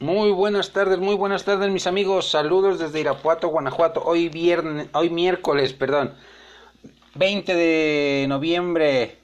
[0.00, 2.30] Muy buenas tardes, muy buenas tardes mis amigos.
[2.30, 4.02] Saludos desde Irapuato, Guanajuato.
[4.02, 6.14] Hoy viernes, hoy miércoles, perdón.
[7.16, 9.18] 20 de noviembre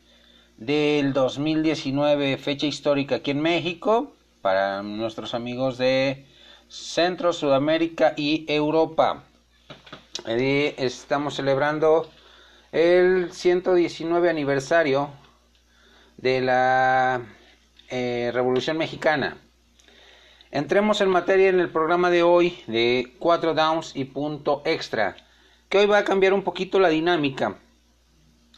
[0.59, 4.13] del 2019, fecha histórica aquí en México
[4.43, 6.27] para nuestros amigos de
[6.69, 9.25] Centro, Sudamérica y Europa.
[10.27, 12.11] Eh, estamos celebrando
[12.73, 15.09] el 119 aniversario
[16.19, 17.23] de la
[17.89, 19.39] eh, Revolución Mexicana.
[20.51, 25.17] Entremos en materia en el programa de hoy de 4 downs y punto extra,
[25.69, 27.57] que hoy va a cambiar un poquito la dinámica.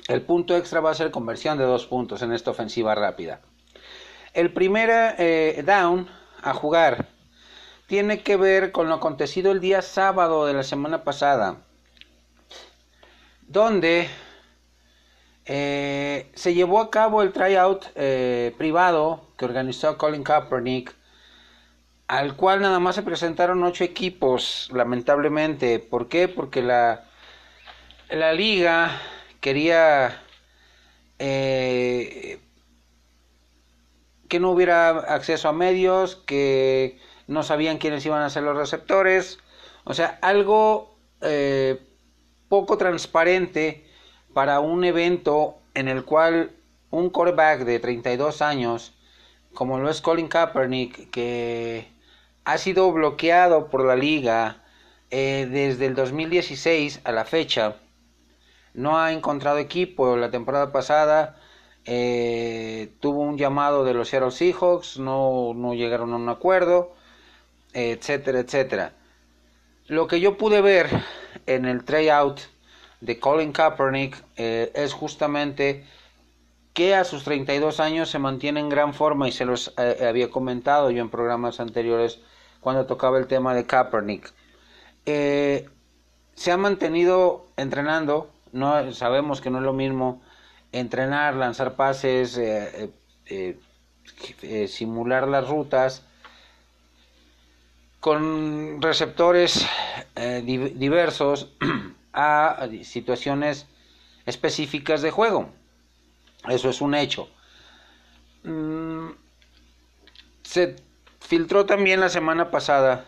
[0.07, 3.41] El punto extra va a ser conversión de dos puntos en esta ofensiva rápida.
[4.35, 6.09] El primer eh, down
[6.43, 7.07] a jugar
[7.87, 11.63] tiene que ver con lo acontecido el día sábado de la semana pasada,
[13.47, 14.09] donde
[15.47, 20.98] eh, se llevó a cabo el tryout eh, privado que organizó Colin Kaepernick,
[22.09, 25.79] al cual nada más se presentaron ocho equipos, lamentablemente.
[25.79, 26.29] ¿Por qué?
[26.29, 27.05] Porque la,
[28.11, 29.01] la liga
[29.41, 30.21] quería
[31.19, 32.41] eh,
[34.29, 39.39] que no hubiera acceso a medios, que no sabían quiénes iban a ser los receptores,
[39.85, 40.99] o sea, algo
[42.49, 43.85] poco transparente
[44.33, 46.53] para un evento en el cual
[46.91, 48.95] un quarterback de 32 años,
[49.55, 51.98] como lo es Colin Kaepernick, que
[52.49, 54.63] ha sido bloqueado por la liga
[55.11, 57.77] eh, desde el 2016 a la fecha,
[58.73, 60.17] no ha encontrado equipo.
[60.17, 61.37] La temporada pasada
[61.85, 66.95] eh, tuvo un llamado de los Seattle Seahawks, no, no llegaron a un acuerdo,
[67.75, 68.95] etcétera, etcétera.
[69.87, 70.89] Lo que yo pude ver
[71.45, 72.41] en el tryout
[73.03, 75.85] de Colin Kaepernick eh, es justamente
[76.73, 80.91] que a sus 32 años se mantiene en gran forma y se los había comentado
[80.91, 82.21] yo en programas anteriores
[82.61, 84.33] cuando tocaba el tema de Kaepernick.
[85.07, 85.69] Eh,
[86.35, 90.23] se ha mantenido entrenando, no sabemos que no es lo mismo
[90.73, 92.41] entrenar, lanzar pases,
[94.69, 96.03] simular las rutas
[98.01, 99.67] con receptores
[100.45, 101.53] diversos
[102.13, 103.67] a situaciones
[104.27, 105.51] específicas de juego.
[106.49, 107.29] Eso es un hecho.
[108.45, 109.11] Mm,
[110.43, 110.77] se
[111.21, 113.05] filtró también la semana pasada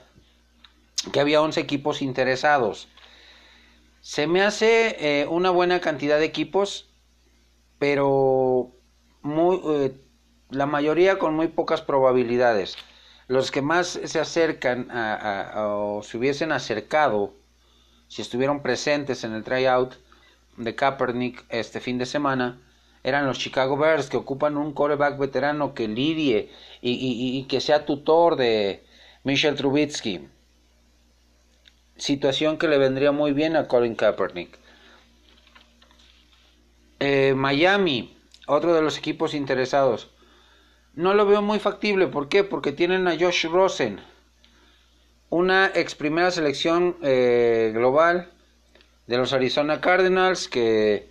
[1.12, 2.88] que había 11 equipos interesados.
[4.02, 6.88] Se me hace eh, una buena cantidad de equipos,
[7.78, 8.70] pero
[9.22, 9.94] muy, eh,
[10.50, 12.76] la mayoría con muy pocas probabilidades.
[13.28, 14.88] Los que más se acercan
[15.56, 17.32] o se hubiesen acercado
[18.08, 19.94] si estuvieron presentes en el tryout
[20.56, 22.60] de Kaepernick este fin de semana,
[23.02, 26.50] eran los Chicago Bears que ocupan un quarterback veterano que lidie
[26.82, 28.84] y, que sea tutor de
[29.24, 30.28] Michel Trubitsky.
[31.96, 34.58] Situación que le vendría muy bien a Colin Kaepernick.
[36.98, 38.16] Eh, Miami,
[38.46, 40.10] otro de los equipos interesados.
[40.94, 42.06] No lo veo muy factible.
[42.06, 42.44] ¿Por qué?
[42.44, 44.00] Porque tienen a Josh Rosen
[45.30, 48.30] una ex primera selección eh, global
[49.06, 51.09] de los Arizona Cardinals que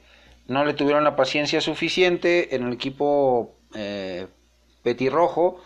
[0.49, 4.27] no le tuvieron la paciencia suficiente en el equipo eh,
[4.81, 5.61] petirrojo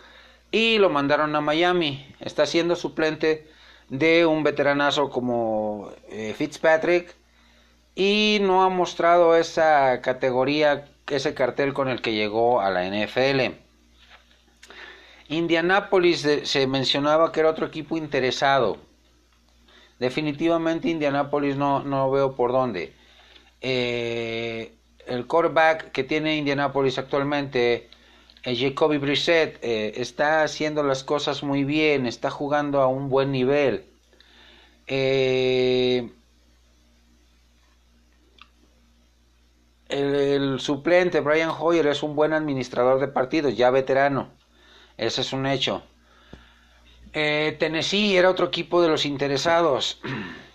[0.51, 2.05] y lo mandaron a Miami.
[2.19, 3.47] Está siendo suplente
[3.87, 7.15] de un veteranazo como eh, Fitzpatrick
[7.95, 13.55] y no ha mostrado esa categoría, ese cartel con el que llegó a la NFL.
[15.29, 18.77] Indianápolis se mencionaba que era otro equipo interesado.
[19.97, 22.93] Definitivamente Indianápolis no, no veo por dónde.
[23.63, 24.75] Eh,
[25.07, 27.89] el quarterback que tiene Indianápolis actualmente,
[28.43, 33.31] eh, Jacoby Brissett, eh, está haciendo las cosas muy bien, está jugando a un buen
[33.31, 33.85] nivel.
[34.87, 36.11] el,
[39.89, 44.33] el, suplente Brian Hoyer es un buen administrador de partidos, ya veterano.
[44.97, 45.83] Ese es un hecho.
[47.13, 50.01] Eh, Tennessee era otro equipo de los interesados.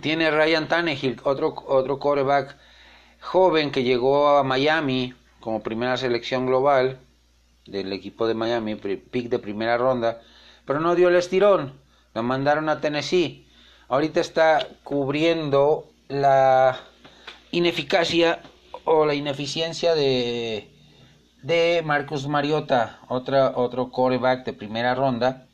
[0.00, 2.56] Tiene Ryan Tannehill, otro, otro quarterback
[3.20, 6.98] joven que llegó a Miami como primera selección global
[7.66, 10.20] del equipo de Miami, pick de primera ronda,
[10.64, 11.72] pero no dio el estirón.
[12.14, 13.46] Lo mandaron a Tennessee.
[13.88, 16.80] Ahorita está cubriendo la
[17.50, 18.40] ineficacia
[18.84, 20.70] o la ineficiencia de
[21.42, 25.46] de Marcus Mariota, otra, otro coreback de primera ronda,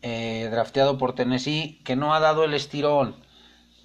[0.00, 3.14] eh, drafteado por Tennessee, que no ha dado el estirón.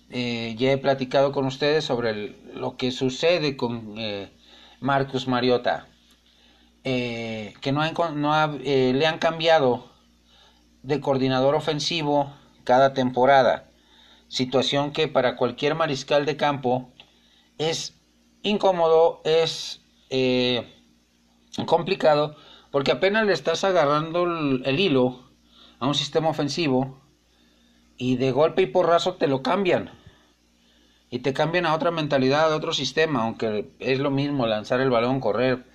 [0.10, 4.32] Eh, ya he platicado con ustedes sobre lo que sucede con eh,
[4.80, 5.88] Marcus Mariota,
[6.84, 7.82] que no,
[8.14, 9.92] no le han cambiado
[10.84, 12.34] de coordinador ofensivo
[12.64, 13.70] cada temporada,
[14.30, 16.92] situación que para cualquier mariscal de campo
[17.58, 17.94] es
[18.42, 20.66] incómodo, es eh,
[21.66, 22.36] complicado,
[22.72, 25.30] porque apenas le estás agarrando el, hilo
[25.80, 27.02] a un sistema ofensivo
[27.98, 29.92] y de golpe y porrazo te lo cambian.
[31.10, 34.90] Y te cambian a otra mentalidad, a otro sistema, aunque es lo mismo lanzar el
[34.90, 35.66] balón, correr.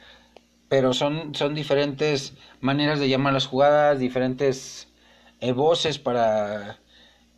[0.69, 4.89] Pero son, son diferentes maneras de llamar las jugadas, diferentes
[5.41, 6.79] eh, voces para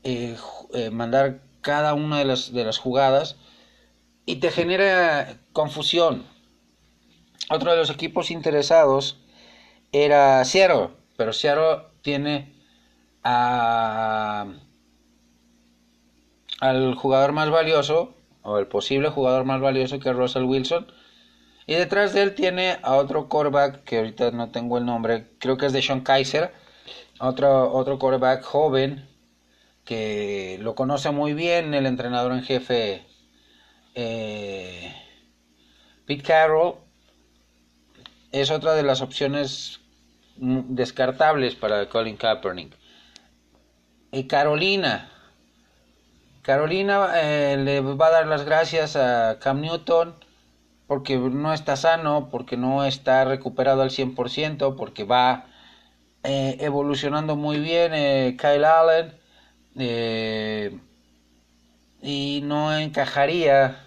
[0.02, 0.36] eh,
[0.74, 3.36] eh, mandar cada una de las, de las jugadas
[4.26, 6.26] y te genera confusión.
[7.50, 9.18] Otro de los equipos interesados
[9.92, 12.54] era Seattle, pero Seattle tiene
[13.22, 14.46] a,
[16.60, 20.86] al jugador más valioso, o el posible jugador más valioso que es Russell Wilson.
[21.66, 25.56] Y detrás de él tiene a otro quarterback, que ahorita no tengo el nombre, creo
[25.56, 26.52] que es de Sean Kaiser,
[27.20, 29.08] otro, otro quarterback joven,
[29.84, 33.06] que lo conoce muy bien el entrenador en jefe
[33.94, 34.92] eh,
[36.06, 36.76] Pete Carroll.
[38.32, 39.80] Es otra de las opciones
[40.36, 42.76] descartables para Colin Kaepernick.
[44.10, 45.10] Y Carolina.
[46.44, 50.14] Carolina eh, le va a dar las gracias a Cam Newton
[50.86, 55.46] porque no está sano, porque no está recuperado al 100%, porque va
[56.22, 59.12] eh, evolucionando muy bien eh, Kyle Allen
[62.02, 63.80] y no encajaría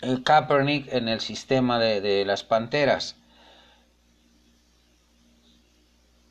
[0.00, 3.16] el Kaepernick en el sistema de, las Panteras.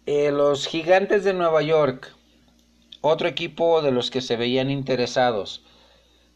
[0.05, 2.15] Eh, los Gigantes de Nueva York,
[3.07, 5.63] otro equipo de los que se veían interesados.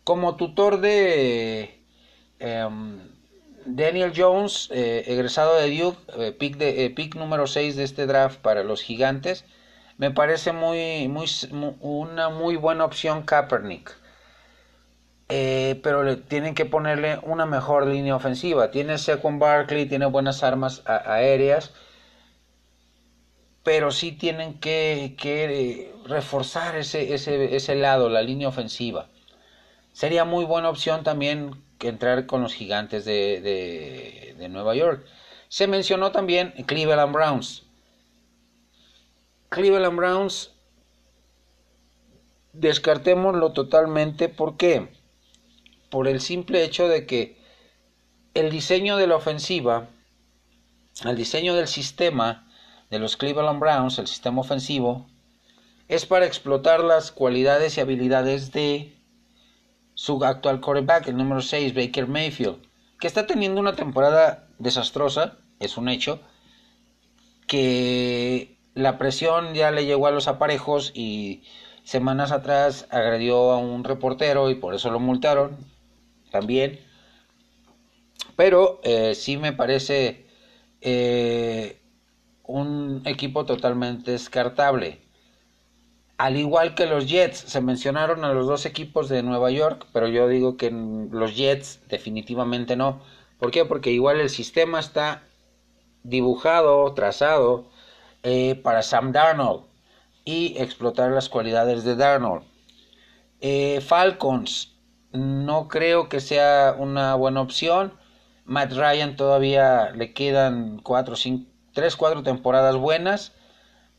[0.03, 1.79] Como tutor de
[2.39, 2.99] em,
[3.65, 8.39] Daniel Jones, eh, egresado de Duke, eh, pick, de, pick número 6 de este draft
[8.39, 9.45] para los Gigantes,
[9.97, 11.27] me parece muy, muy,
[11.79, 13.95] una muy buena opción Kaepernick.
[15.29, 18.71] Eh, pero le, tienen que ponerle una mejor línea ofensiva.
[18.71, 21.71] Tiene Saquon Barkley, tiene buenas armas aéreas,
[23.63, 29.09] pero sí tienen que, que reforzar ese, ese, ese, lado, la línea ofensiva.
[29.93, 35.05] Sería muy buena opción también entrar con los gigantes de, de, de Nueva York.
[35.47, 37.63] Se mencionó también Cleveland Browns.
[39.49, 40.53] Cleveland Browns,
[42.53, 44.29] descartémoslo totalmente.
[44.29, 44.89] ¿Por qué?
[45.91, 47.37] por el simple hecho de que
[48.33, 49.89] el diseño de la ofensiva,
[51.03, 52.49] el diseño del sistema
[52.91, 55.07] de los Cleveland Browns, el sistema ofensivo,
[55.87, 58.97] es para explotar las cualidades y habilidades de
[59.93, 62.61] su actual quarterback, el número 6, Baker Mayfield,
[62.99, 66.19] que está teniendo una temporada desastrosa, es un hecho,
[67.47, 71.43] que la presión ya le llegó a los aparejos y
[71.83, 75.57] semanas atrás agredió a un reportero y por eso lo multaron,
[76.29, 76.79] también.
[78.35, 80.25] Pero eh, sí me parece
[80.81, 81.80] eh,
[82.43, 85.01] un equipo totalmente descartable.
[86.17, 90.07] Al igual que los Jets, se mencionaron a los dos equipos de Nueva York, pero
[90.07, 93.01] yo digo que los Jets definitivamente no.
[93.39, 93.65] ¿Por qué?
[93.65, 95.23] Porque igual el sistema está
[96.03, 97.69] dibujado, trazado
[98.23, 99.63] eh, para Sam Darnold
[100.23, 102.43] y explotar las cualidades de Darnold.
[103.81, 104.75] Falcons,
[105.11, 107.93] no creo que sea una buena opción.
[108.45, 113.33] Matt Ryan todavía le quedan cuatro, cinco, tres, cuatro temporadas buenas.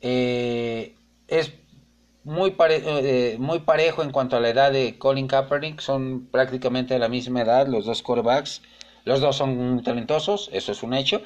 [0.01, 0.95] Eh,
[1.29, 1.53] es
[2.25, 5.81] muy, eh, muy parejo en cuanto a la edad de Colin Kaepernick.
[5.81, 8.63] Son prácticamente de la misma edad los dos quarterbacks.
[9.05, 11.23] Los dos son talentosos, eso es un hecho.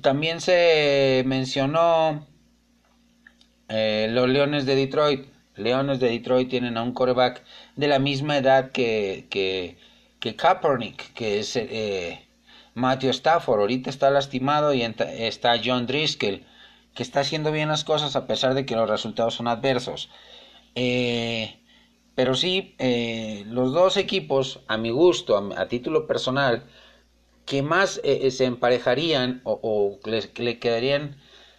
[0.00, 2.26] También se mencionó
[3.68, 5.26] eh, los Leones de Detroit.
[5.56, 7.42] Leones de Detroit tienen a un coreback
[7.74, 9.76] de la misma edad que, que,
[10.20, 12.27] que Kaepernick, que es eh,
[12.78, 13.60] Matthew Stafford.
[13.60, 16.44] Ahorita está lastimado y está John Driscoll,
[16.94, 20.08] que está haciendo bien las cosas a pesar de que los resultados son adversos.
[20.74, 21.60] Eh,
[22.14, 26.64] pero sí, eh, los dos equipos, a mi gusto, a, título personal,
[27.44, 29.98] que más se emparejarían o, o
[30.36, 31.16] le quedarían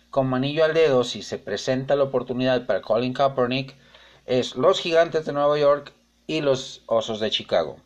[0.10, 3.76] con manillo al dedo si se presenta la oportunidad para Colin Kaepernick
[4.26, 5.94] es los Gigantes de Nueva York
[6.28, 7.78] y los Osos de Chicago.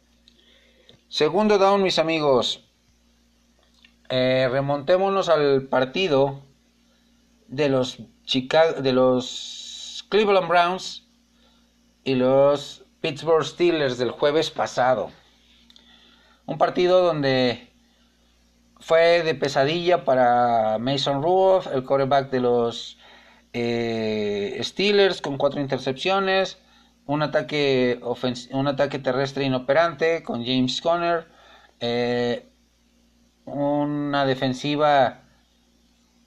[1.08, 2.63] Segundo down, mis amigos.
[4.16, 6.44] Eh, remontémonos al partido
[7.48, 11.08] de los, de los Cleveland Browns
[12.04, 15.10] y los Pittsburgh Steelers del jueves pasado.
[16.46, 17.72] Un partido donde
[18.80, 23.00] fue de pesadilla para Mason Rudolph, el quarterback de los
[23.54, 26.60] eh, Steelers, con cuatro intercepciones,
[27.08, 28.00] un ataque,
[28.52, 31.28] un ataque terrestre inoperante con James Conner,
[31.80, 32.53] eh,
[33.46, 35.22] una defensiva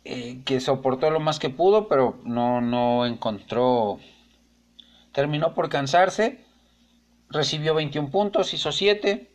[0.04, 3.98] eh, que soportó lo más que pudo, pero no, no encontró,
[5.12, 6.44] terminó por cansarse,
[7.30, 9.30] recibió 21 puntos, hizo 7.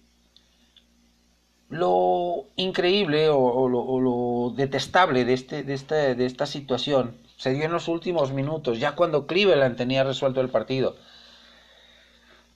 [1.69, 7.71] Lo increíble o, lo, detestable de, este, de, este, de esta situación se dio en
[7.71, 10.95] los últimos minutos, ya cuando Cleveland tenía resuelto el partido.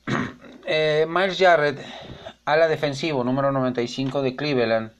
[0.68, 1.80] Eh, Miles Jarrett,
[2.44, 4.94] ala defensivo, número 95 de Cleveland,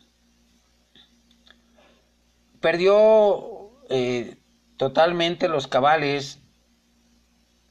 [2.66, 4.38] perdió eh,
[4.78, 6.40] totalmente los cabales,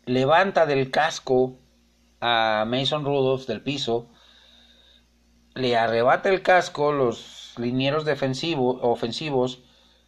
[0.04, 1.58] levanta del casco
[2.20, 4.08] a Mason Rudolph del piso,
[5.56, 9.64] le arrebata el casco los linieros defensivos, ofensivos,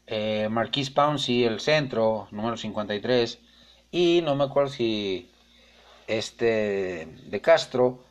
[0.06, 3.40] eh, Marquis Pouncey, el centro, número 53,
[3.90, 5.32] y no me acuerdo si
[6.06, 8.04] este de Castro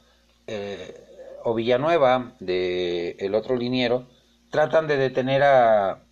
[0.46, 4.10] eh, o Villanueva, de el otro liniero,
[4.52, 6.05] tratan de detener a,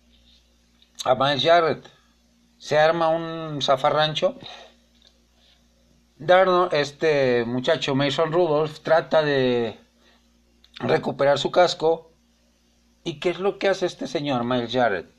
[1.04, 1.86] a Miles Jarrett.
[2.58, 4.38] Se arma un zafarrancho.
[6.16, 9.78] Darno, este muchacho Mason Rudolph trata de
[10.78, 12.10] recuperar su casco.
[13.04, 15.12] ¿Y qué es lo que hace este señor Miles Jarrett?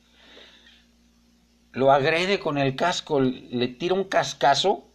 [1.72, 4.86] Lo agrede con el casco, le tira un cascazo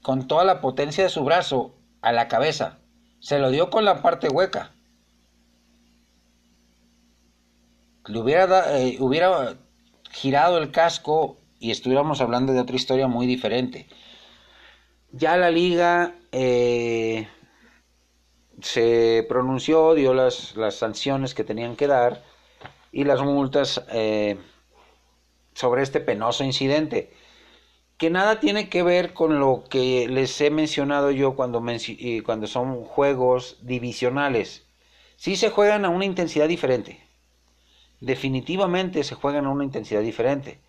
[0.00, 2.78] con toda la potencia de su brazo a la cabeza.
[3.20, 4.72] Se lo dio con la parte hueca.
[8.06, 9.56] Le hubiera, eh, hubiera
[10.12, 13.88] girado el casco y estuviéramos hablando de otra historia muy diferente.
[15.10, 17.28] Ya la liga eh,
[18.60, 22.22] se pronunció, dio las, sanciones que tenían que dar
[22.92, 24.38] y las multas eh,
[25.54, 27.12] sobre este penoso incidente,
[27.96, 31.62] que nada tiene que ver con lo que les he mencionado yo cuando,
[32.24, 34.66] cuando son juegos divisionales.
[35.16, 37.11] Sí se juegan a una intensidad diferente
[38.02, 40.60] definitivamente se juegan a una intensidad diferente.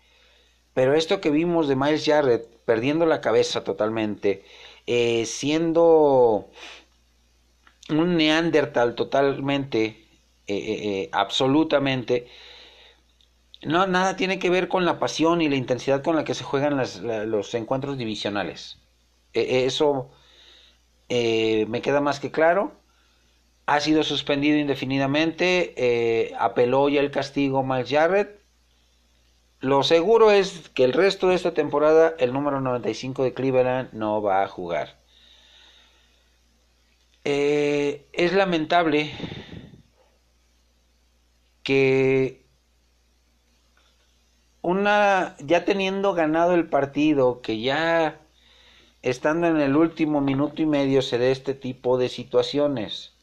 [0.72, 4.44] Pero esto que vimos de Miles Jarrett perdiendo la cabeza totalmente,
[4.86, 6.48] eh, siendo
[7.90, 10.06] un Neandertal totalmente,
[10.46, 12.28] eh, eh, absolutamente,
[13.62, 16.44] no, nada tiene que ver con la pasión y la intensidad con la que se
[16.44, 16.80] juegan
[17.30, 18.78] los encuentros divisionales.
[19.32, 20.10] eso
[21.08, 22.83] me queda más que claro
[23.66, 28.40] ha sido suspendido indefinidamente, eh, apeló ya el castigo Miles Jarrett.
[29.60, 34.20] Lo seguro es que el resto de esta temporada el número 95 de Cleveland no
[34.20, 34.98] va a jugar.
[37.24, 39.10] Eh, es lamentable
[41.62, 42.44] que
[44.60, 48.20] una ya teniendo ganado el partido, que ya
[49.02, 53.13] estando en el último minuto y medio se dé este tipo de situaciones.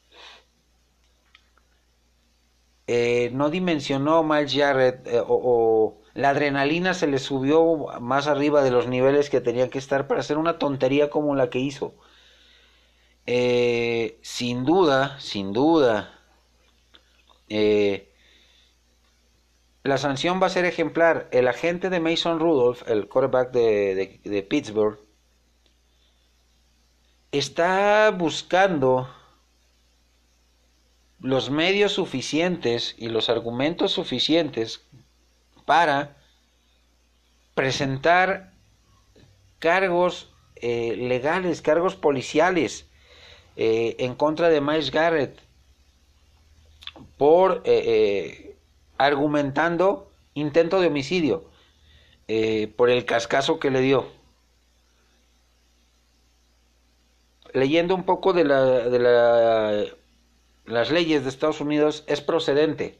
[2.87, 8.71] Eh, no dimensionó Miles Jarrett eh, o, la adrenalina se le subió más arriba de
[8.71, 11.93] los niveles que tenía que estar para hacer una tontería como la que hizo.
[13.27, 16.19] Eh, sin duda, sin duda,
[19.83, 21.29] la sanción va a ser ejemplar.
[21.31, 24.99] El agente de Mason Rudolph, el quarterback de Pittsburgh,
[27.31, 29.07] está buscando
[31.21, 34.81] los medios suficientes y los argumentos suficientes
[35.65, 36.17] para
[37.53, 38.51] presentar
[39.59, 42.87] cargos eh, legales, cargos policiales
[43.55, 45.39] eh, en contra de Miles Garrett
[47.17, 48.55] por eh,
[48.97, 51.49] argumentando intento de homicidio
[52.77, 54.07] por el cascazo que le dio.
[57.51, 59.85] Leyendo un poco de la, de la
[60.71, 62.99] las leyes de Estados Unidos es procedente.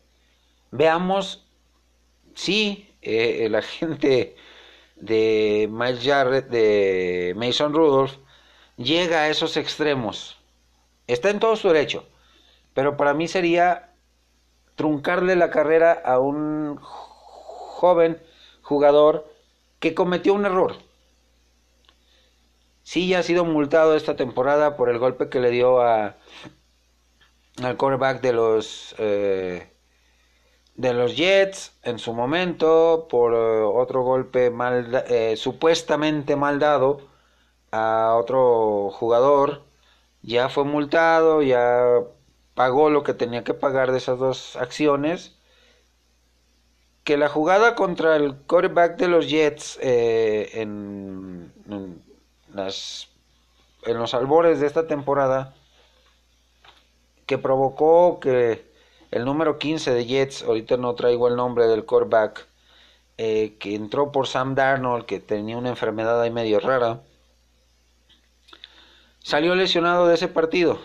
[0.72, 1.46] Veamos
[2.36, 4.36] si eh, el agente
[4.96, 8.14] de Miles Jarrett, de Mason Rudolph,
[8.78, 10.38] llega a esos extremos.
[11.08, 12.06] Está en todo su derecho,
[12.74, 13.94] pero para mí sería
[14.76, 18.22] truncarle la carrera a un joven
[18.62, 19.28] jugador
[19.80, 20.76] que cometió un error.
[22.84, 26.18] Sí, ya ha sido multado esta temporada por el golpe que le dio a
[27.66, 29.72] al quarterback de los eh,
[30.76, 37.02] de los Jets en su momento por eh, otro golpe mal eh, supuestamente mal dado
[37.72, 39.64] a otro jugador.
[40.24, 42.02] Ya fue multado ya
[42.56, 45.38] pagó lo que tenía que pagar de esas dos acciones.
[47.04, 51.52] Que la jugada contra el quarterback de los Jets en,
[52.54, 53.10] las,
[53.86, 55.56] en los albores de esta temporada,
[57.32, 58.66] que provocó que
[59.10, 62.46] el número 15 de Jets, ahorita no traigo el nombre del quarterback,
[63.18, 67.04] eh, que entró por Sam Darnold, que tenía una enfermedad ahí medio rara,
[69.20, 70.82] salió lesionado de ese partido.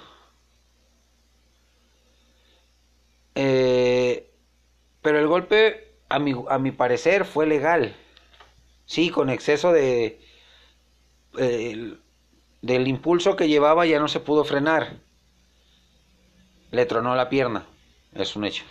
[3.34, 4.30] Eh,
[5.02, 7.96] pero el golpe, a mi, a mi parecer, fue legal.
[8.84, 10.20] Sí, con exceso de...
[11.38, 11.98] Eh,
[12.62, 15.05] del impulso que llevaba ya no se pudo frenar.
[16.76, 17.64] Le tronó la pierna.
[18.12, 18.62] Es un hecho.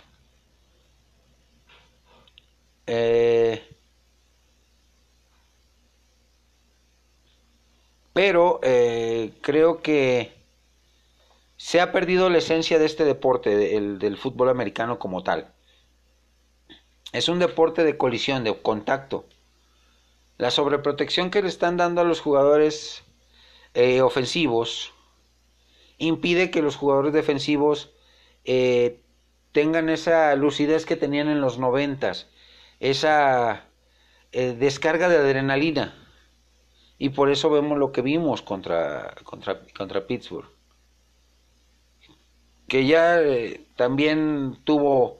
[2.86, 3.60] Eh,
[8.12, 10.32] pero eh, creo que
[11.56, 15.52] se ha perdido la esencia de este deporte, el, del fútbol americano como tal.
[17.10, 19.24] Es un deporte de colisión, de contacto.
[20.38, 23.02] La sobreprotección que le están dando a los jugadores
[23.74, 24.92] eh, ofensivos
[25.98, 27.90] impide que los jugadores defensivos
[28.46, 29.00] eh,
[29.50, 32.28] tengan esa lucidez que tenían en los noventas,
[32.78, 33.64] esa
[34.32, 35.94] eh, descarga de adrenalina.
[36.96, 40.48] Y por eso vemos lo que vimos contra, contra, contra Pittsburgh.
[42.68, 45.18] Que ya eh, también tuvo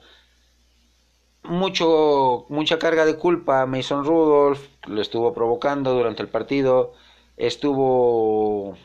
[1.43, 3.67] mucho, mucha carga de culpa.
[3.67, 6.95] Mason Rudolph lo estuvo provocando durante el partido.
[7.37, 8.77] Estuvo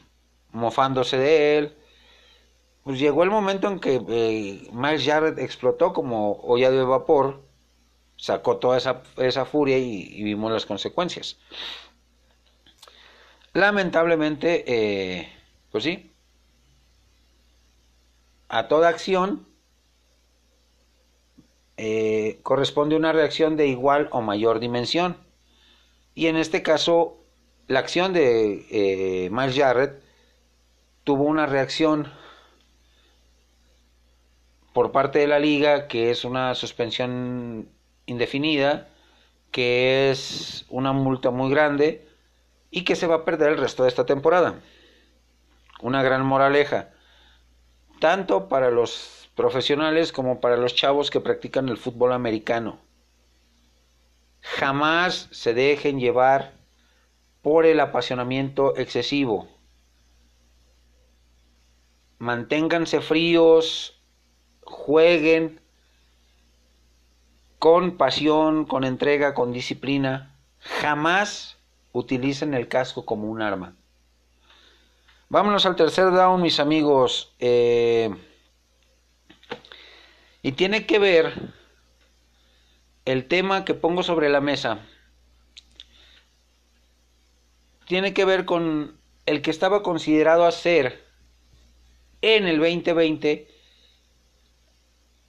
[0.51, 1.75] mofándose de él
[2.83, 7.43] pues llegó el momento en que eh, Miles Jarrett explotó como olla de vapor,
[8.17, 11.37] sacó toda esa, esa furia y, vimos las consecuencias.
[13.53, 15.31] Lamentablemente, eh,
[15.71, 16.11] pues sí,
[18.49, 19.47] a toda acción
[21.77, 25.17] eh, corresponde una reacción de igual o mayor dimensión.
[26.15, 27.17] Y en este caso,
[27.67, 30.01] la acción de Miles Jarrett
[31.03, 32.11] tuvo una reacción
[34.73, 37.69] por parte de la liga, que es una suspensión
[38.05, 38.87] indefinida,
[39.51, 42.07] que es una multa muy grande
[42.69, 44.61] y que se va a perder el resto de esta temporada.
[45.81, 46.89] Una gran moraleja,
[47.99, 52.79] tanto para los profesionales como para los chavos que practican el fútbol americano.
[54.41, 56.53] Jamás se dejen llevar
[57.41, 59.47] por el apasionamiento excesivo.
[62.19, 64.00] Manténganse fríos,
[64.71, 65.59] jueguen
[67.59, 70.35] con pasión, con entrega, con disciplina.
[70.59, 71.57] Jamás
[71.91, 73.75] utilicen el casco como un arma.
[75.29, 77.33] Vámonos al tercer down, mis amigos.
[77.39, 78.09] Eh,
[80.41, 81.33] y tiene que ver
[83.05, 84.79] el tema que pongo sobre la mesa.
[87.85, 91.05] Tiene que ver con el que estaba considerado hacer
[92.21, 93.50] en el 2020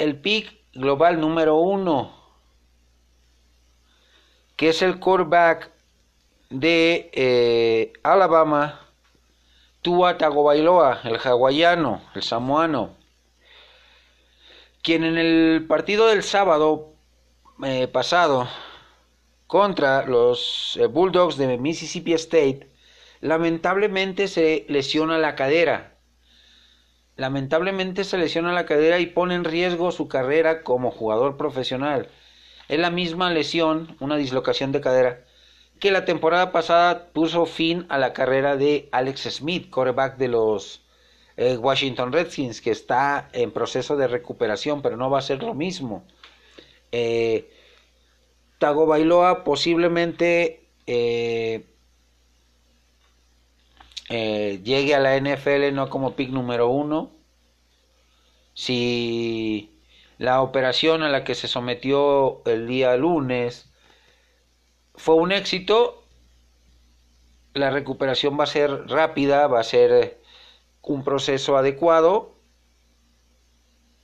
[0.03, 2.13] el pick global número uno,
[4.57, 5.71] que es el quarterback
[6.51, 8.81] de eh, Alabama,
[9.81, 12.97] Tua Tagovailoa, el hawaiano, el samoano,
[14.83, 16.95] quien en el partido del sábado
[17.65, 18.49] eh, pasado
[19.47, 22.69] contra los eh, Bulldogs de Mississippi State,
[23.21, 25.92] lamentablemente se lesiona la cadera
[27.23, 32.09] lamentablemente se lesiona la cadera y pone en riesgo su carrera como jugador profesional.
[32.69, 35.21] Es la misma lesión, una dislocación de cadera,
[35.79, 40.83] que la temporada pasada puso fin a la carrera de Alex Smith, quarterback de los
[41.37, 45.55] eh, Washington Redskins, que está en proceso de recuperación, pero no va a ser lo
[45.55, 46.03] mismo.
[46.91, 47.49] Eh,
[48.59, 51.72] Bailoa posiblemente eh,
[54.15, 57.13] eh, llegue a la NFL no como pick número uno.
[58.53, 59.81] Si
[60.19, 63.73] la operación a la que se sometió el día lunes
[64.97, 66.05] fue un éxito,
[67.55, 70.21] la recuperación va a ser rápida, va a ser
[70.83, 72.35] un proceso adecuado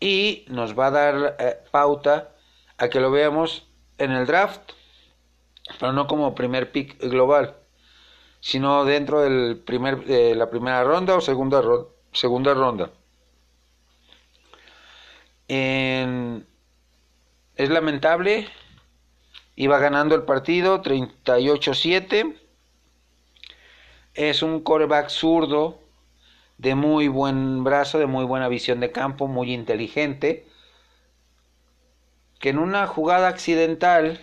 [0.00, 2.34] y nos va a dar eh, pauta
[2.78, 3.68] a que lo veamos
[3.98, 4.72] en el draft,
[5.78, 7.57] pero no como primer pick global
[8.40, 11.62] sino dentro del primer, de la primera ronda o segunda,
[12.12, 12.90] segunda ronda.
[15.48, 16.44] es
[17.70, 18.48] lamentable,
[19.56, 22.36] iba ganando el partido 38-7.
[24.14, 25.80] Es un coreback zurdo
[26.58, 30.46] de muy buen brazo, de muy buena visión de campo, muy inteligente.
[32.38, 34.20] que en una jugada accidental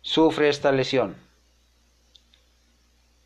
[0.00, 1.25] sufre esta lesión.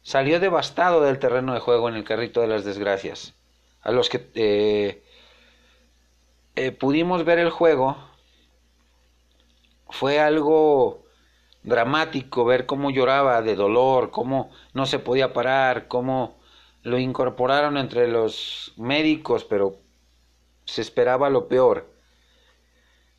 [0.02, 3.34] Salió devastado del terreno de juego en el carrito de las desgracias.
[3.82, 5.02] A los que eh,
[6.56, 7.96] eh, pudimos ver el juego,
[9.88, 11.04] fue algo
[11.62, 16.38] dramático ver cómo lloraba de dolor, cómo no se podía parar, cómo
[16.82, 19.76] lo incorporaron entre los médicos, pero
[20.64, 21.90] se esperaba lo peor.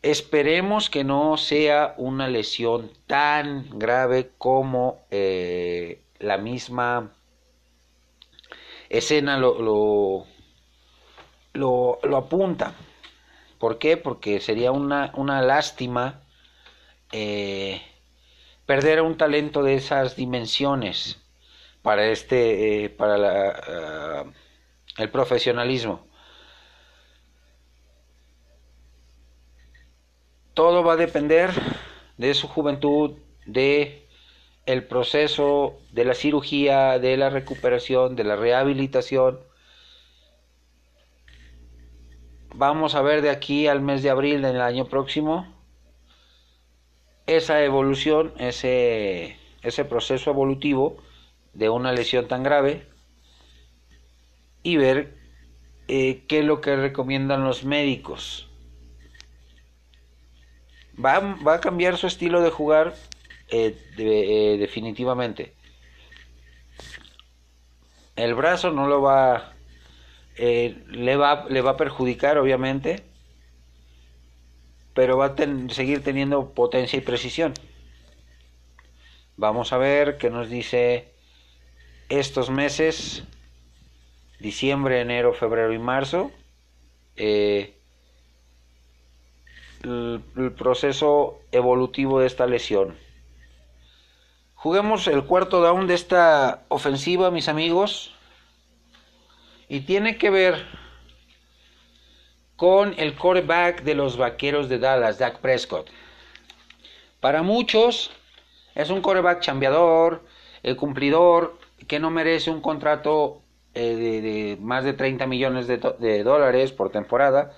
[0.01, 7.11] Esperemos que no sea una lesión tan grave como eh, la misma
[8.89, 10.25] escena lo,
[11.53, 12.73] lo, lo, apunta.
[13.59, 13.97] ¿Por qué?
[13.97, 16.21] Porque sería una, una lástima
[17.11, 17.81] eh,
[18.65, 21.19] perder un talento de esas dimensiones
[21.81, 24.25] para este, eh, para la,
[24.97, 26.07] el profesionalismo.
[30.53, 31.51] Todo va a depender
[32.17, 34.00] de su juventud, de
[34.65, 39.39] el proceso de la cirugía, de la recuperación, de la rehabilitación.
[42.53, 45.61] Vamos a ver de aquí al mes de abril del año próximo
[47.27, 49.37] esa evolución, ese,
[49.89, 50.97] proceso evolutivo
[51.53, 52.87] de una lesión tan grave
[54.63, 55.17] y ver
[55.87, 58.49] eh, qué es lo que recomiendan los médicos.
[61.03, 62.95] Va, a cambiar su estilo de jugar
[63.51, 65.53] eh, eh, definitivamente.
[68.15, 69.53] El brazo no lo va,
[70.37, 73.03] le va, le va a perjudicar obviamente,
[74.93, 75.35] pero va a
[75.69, 77.53] seguir teniendo potencia y precisión.
[79.37, 81.11] Vamos a ver qué nos dice
[82.09, 83.23] estos meses,
[84.39, 86.31] diciembre, enero, febrero y marzo,
[87.15, 87.73] eh,
[89.83, 90.21] el,
[90.57, 92.97] proceso evolutivo de esta lesión.
[94.61, 98.13] Juguemos el cuarto down de esta ofensiva, mis amigos,
[99.67, 100.67] y tiene que ver
[102.57, 105.89] con el quarterback de los Vaqueros de Dallas, Dak Prescott.
[107.19, 108.11] Para muchos
[108.75, 110.23] es un quarterback chambeador,
[110.61, 113.41] el cumplidor, que no merece un contrato
[113.73, 117.57] eh, de, más de 30 millones de, dólares por temporada.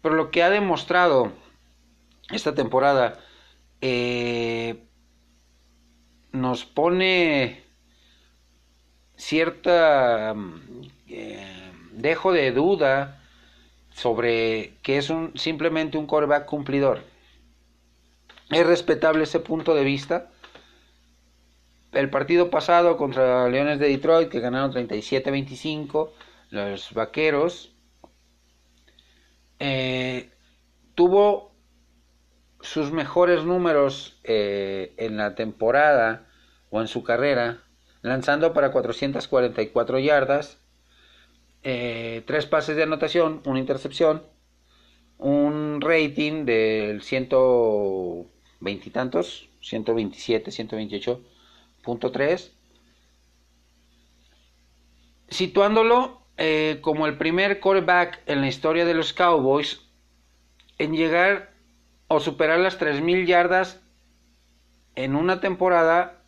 [0.00, 1.32] Pero lo que ha demostrado
[2.30, 3.18] esta temporada
[3.82, 4.86] eh,
[6.32, 7.62] nos pone
[9.16, 10.34] cierta
[11.08, 13.22] eh, dejo de duda
[13.94, 17.04] sobre que es un, simplemente un coreback cumplidor.
[18.50, 20.30] Es respetable ese punto de vista,
[21.92, 26.10] el partido pasado contra Leones de Detroit, que ganaron 37-25,
[26.50, 27.72] los Vaqueros,
[29.58, 30.30] eh,
[30.94, 31.51] tuvo
[32.62, 36.26] sus mejores números eh, en la temporada
[36.70, 37.62] o en su carrera,
[38.00, 40.58] lanzando para 444 yardas,
[41.64, 44.22] eh, tres pases de anotación, una intercepción,
[45.18, 51.20] un rating del 120 y tantos, 127, 128
[51.82, 52.52] punto 3,
[55.28, 59.82] situándolo eh, como el primer quarterback en la historia de los Cowboys
[60.78, 61.51] en llegar
[62.12, 63.80] o superar las 3.000 yardas
[64.96, 66.22] en una temporada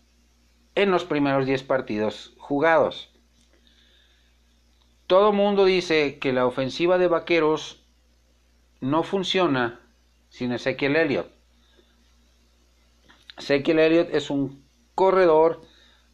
[0.74, 3.10] en los primeros 10 partidos jugados.
[5.06, 7.84] Todo mundo dice que la ofensiva de Vaqueros
[8.80, 9.80] no funciona
[10.30, 11.30] sin Ezequiel Elliott.
[13.36, 15.60] Ezequiel Elliott es un corredor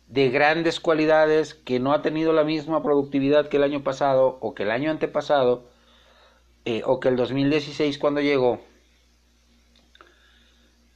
[0.09, 4.55] de grandes cualidades que no ha tenido la misma productividad que el año pasado o
[4.55, 5.71] que el año antepasado
[6.65, 8.61] eh, o que el 2016 cuando llegó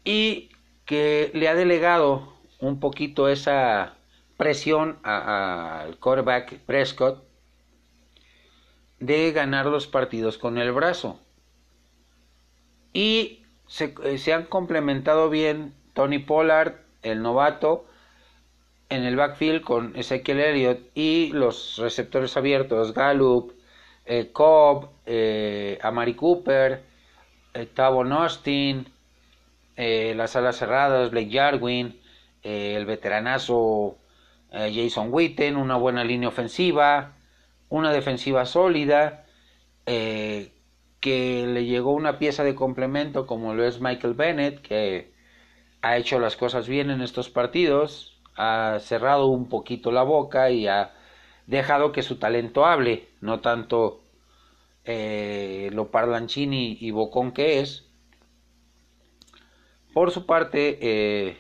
[0.05, 0.51] y
[0.85, 3.95] que le ha delegado un poquito esa
[4.37, 7.25] presión al quarterback Prescott
[9.01, 11.21] de ganar los partidos con el brazo.
[12.93, 17.87] Y se, eh, se han complementado bien Tony Pollard el novato
[18.89, 23.53] en el backfield con Ezekiel Elliott y los receptores abiertos Gallup,
[24.05, 26.83] eh, Cobb, eh, Amari Cooper,
[27.55, 28.87] eh, Tavon Austin,
[29.77, 32.01] eh, las alas cerradas, Blake Jarwin,
[32.43, 33.99] el veteranazo
[34.51, 37.17] Jason Witten, una buena línea ofensiva,
[37.69, 39.25] una defensiva sólida,
[39.85, 45.13] que le llegó una pieza de complemento como lo es Michael Bennett, que
[45.85, 50.67] ha hecho las cosas bien en estos partidos, ha cerrado un poquito la boca y
[50.67, 50.95] ha
[51.47, 54.01] dejado que su talento hable, no tanto
[54.85, 57.87] eh, lo parlanchín y, bocón que es,
[59.95, 61.37] Por su parte, eh,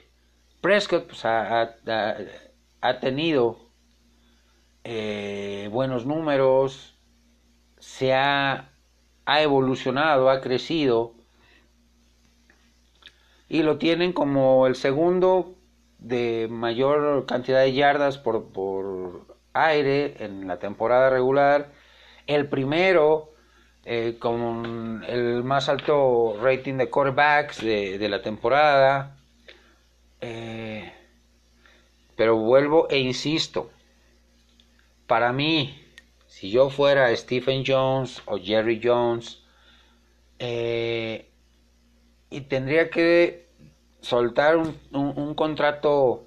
[0.61, 1.75] Prescott pues, ha,
[3.01, 3.59] tenido
[4.85, 6.97] eh, buenos números,
[7.81, 8.71] se ha,
[9.27, 11.15] evolucionado, ha crecido
[13.49, 15.57] y lo tienen como el segundo
[15.99, 21.73] de mayor cantidad de yardas por aire en la temporada regular,
[22.29, 23.34] el primero
[23.85, 29.17] eh, con el más alto rating de quarterbacks de, la temporada.
[30.21, 30.93] Eh,
[32.17, 33.71] pero vuelvo e insisto,
[35.07, 35.83] para mí,
[36.27, 39.43] si yo fuera Stephen Jones o Jerry Jones,
[40.39, 41.29] eh,
[42.31, 43.49] y tendría que
[44.01, 46.27] soltar un contrato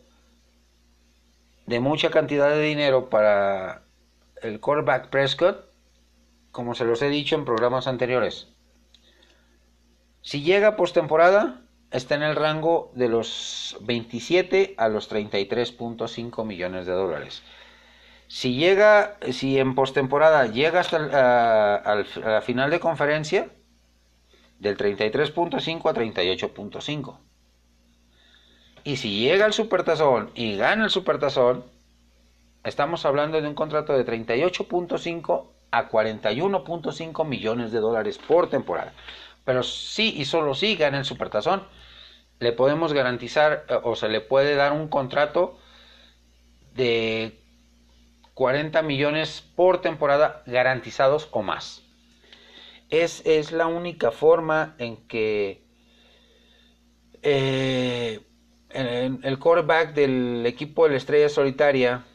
[1.67, 3.83] de mucha cantidad de dinero para
[4.41, 5.66] el quarterback Prescott,
[6.57, 8.47] como se los he dicho en programas anteriores.
[10.23, 16.93] Si llega postemporada, está en el rango de los 27 a los 33.5 millones de
[16.93, 17.43] dólares.
[18.27, 23.51] Si llega, si en postemporada llega hasta la final de conferencia,
[24.57, 27.17] del 33.5 a 38.5.
[28.83, 31.65] Y si llega al supertazón y gana el supertazón,
[32.63, 38.93] estamos hablando de un contrato de 38.5 a 41.5 millones de dólares por temporada.
[39.45, 41.63] Pero sí y solo si gana el Supertazón,
[42.39, 45.57] le podemos garantizar eh, o se le puede dar un contrato
[46.73, 47.39] de
[48.33, 51.83] 40 millones por temporada garantizados o más.
[52.89, 55.65] Es, es la única forma en que
[57.23, 58.21] eh,
[58.69, 62.05] el quarterback del equipo de la Estrella Solitaria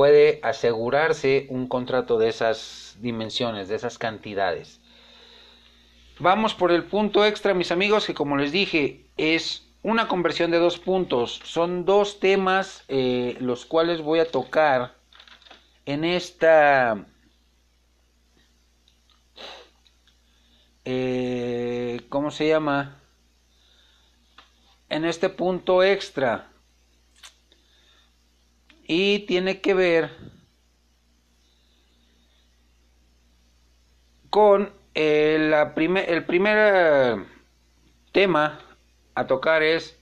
[0.00, 4.80] puede asegurarse un contrato de esas dimensiones, de esas cantidades.
[6.18, 10.56] Vamos por el punto extra, mis amigos, que como les dije, es una conversión de
[10.56, 11.42] dos puntos.
[11.44, 14.94] Son dos temas eh, los cuales voy a tocar
[15.84, 17.04] en esta...
[20.86, 23.02] Eh, ¿Cómo se llama?
[24.88, 26.49] En este punto extra
[28.92, 30.10] y tiene que ver
[34.30, 37.24] con el, la el primer eh,
[38.10, 38.58] tema
[39.14, 39.96] a tocar es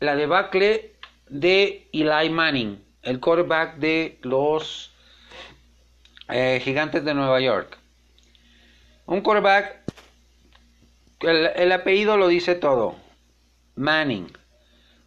[0.00, 0.96] la debacle
[1.30, 4.94] de Eli Manning, el quarterback de los
[6.28, 7.78] eh, Gigantes de Nueva York.
[9.06, 9.80] Un quarterback,
[11.20, 12.96] el apellido lo dice todo,
[13.76, 14.30] Manning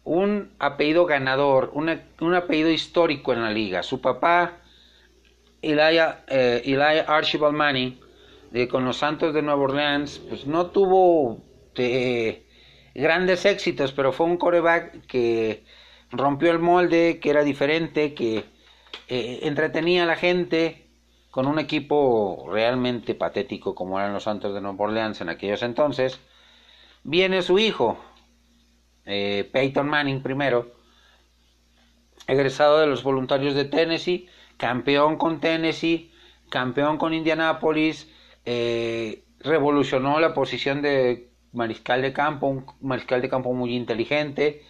[0.04, 3.82] un apellido ganador, un apellido histórico en la liga.
[3.82, 4.58] Su papá,
[5.62, 8.00] Elijah, eh, Archibald Manning,
[8.50, 11.38] de, con los Santos de Nueva Orleans, pues no tuvo
[11.76, 12.46] eh,
[12.94, 15.64] grandes éxitos, pero fue un coreback que
[16.10, 18.44] rompió el molde, que era diferente, que
[19.08, 20.88] eh, entretenía a la gente
[21.30, 26.20] con un equipo realmente patético como eran los Santos de Nueva Orleans en aquellos entonces.
[27.04, 27.98] Viene su hijo,
[29.06, 30.72] eh, Peyton Manning primero,
[32.26, 36.12] egresado de los voluntarios de Tennessee, campeón con Tennessee,
[36.50, 38.08] campeón con Indianapolis,
[38.44, 44.62] eh, revolucionó la posición de mariscal de campo, un mariscal de campo muy inteligente,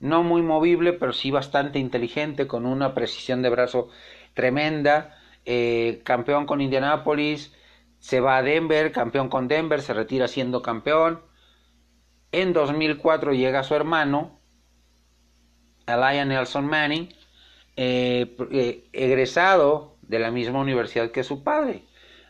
[0.00, 3.88] no muy movible, pero sí bastante inteligente, con una precisión de brazo
[4.34, 7.52] tremenda, eh, campeón con Indianapolis,
[7.98, 11.20] se va a Denver, campeón con Denver, se retira siendo campeón,
[12.32, 14.38] en 2004 llega su hermano,
[15.86, 17.08] Alaya Nelson Manning,
[17.76, 21.82] eh, eh, egresado de la misma universidad que su padre,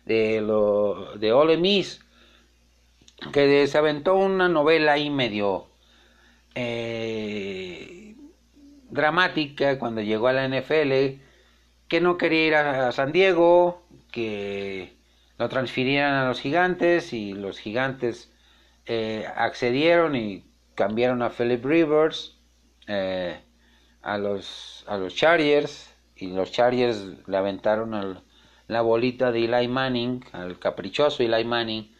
[0.05, 2.05] de, lo, de Ole Miss,
[3.33, 5.69] que se aventó una novela ahí medio
[6.57, 8.17] eh,
[8.91, 11.21] dramática cuando llegó a la NFL,
[11.87, 14.95] que no quería ir a San Diego, que
[15.38, 18.32] lo transfirieran a los gigantes y los gigantes
[18.87, 22.38] eh, accedieron y cambiaron a Philip Rivers,
[22.88, 23.40] eh,
[24.03, 28.23] a, los, a los Chargers, y los Chargers le aventaron
[28.68, 31.95] la bolita de Eli Manning, al caprichoso Eli Manning,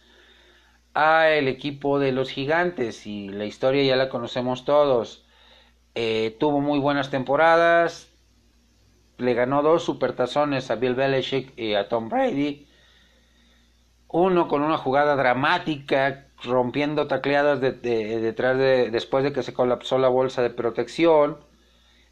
[0.95, 5.25] a el equipo de los gigantes, y la historia ya la conocemos todos.
[5.95, 8.11] Eh, tuvo muy buenas temporadas,
[9.19, 12.67] le ganó dos supertazones a Bill Belichick y a Tom Brady,
[14.13, 20.09] uno con una jugada dramática rompiendo tacleadas detrás de, después de que se colapsó la
[20.09, 21.39] bolsa de protección,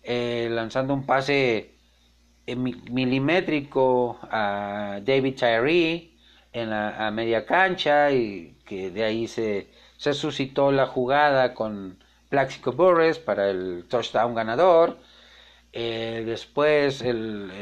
[0.03, 1.75] eh, lanzando un pase
[2.47, 6.17] eh, milimétrico a David Tyree
[6.53, 11.99] en la a media cancha y que de ahí se, se suscitó la jugada con
[12.29, 14.99] Plaxico Burres para el touchdown ganador.
[15.73, 17.53] Eh, después el,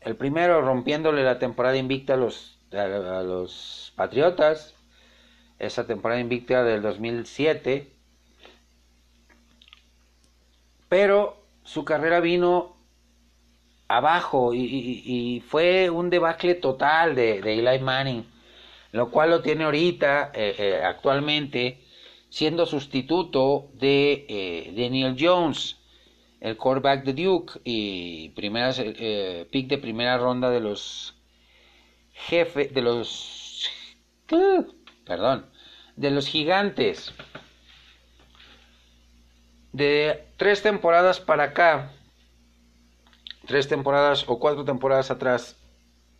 [0.00, 4.74] el, primero rompiéndole la temporada invicta a los, a, los Patriotas.
[5.58, 7.92] Esa temporada invicta del 2007.
[10.88, 12.76] Pero su carrera vino
[13.88, 18.24] abajo y, fue un debacle total de, de, Eli Manning,
[18.92, 21.78] lo cual lo tiene ahorita, eh, eh, actualmente,
[22.28, 25.76] siendo sustituto de eh, Daniel Jones,
[26.40, 28.80] el quarterback de Duke y primeras,
[29.50, 31.17] pick de primera ronda de los
[32.26, 33.70] jefes, de los,
[35.04, 35.46] perdón,
[35.96, 37.14] de los gigantes.
[39.72, 41.92] De tres temporadas para acá,
[43.46, 45.56] tres temporadas o cuatro temporadas atrás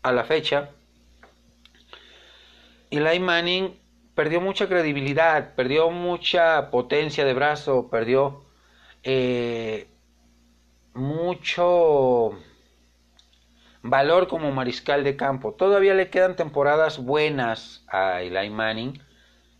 [0.02, 0.70] a la fecha,
[2.90, 3.78] Eli Manning
[4.14, 8.44] perdió mucha credibilidad, perdió mucha potencia de brazo, perdió
[9.02, 9.88] eh,
[10.94, 12.38] mucho
[13.82, 15.52] valor como mariscal de campo.
[15.52, 19.00] Todavía le quedan temporadas buenas a Eli Manning,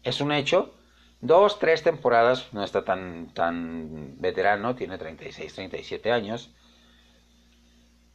[0.02, 0.74] es un hecho.
[1.20, 6.54] Dos, tres temporadas, no está tan, tan veterano, tiene 36, 37 años.